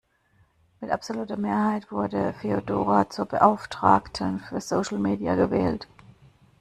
[0.79, 5.87] Mit absoluter Mehrheit wurde Feodora zur Beauftragten für Social Media gewählt.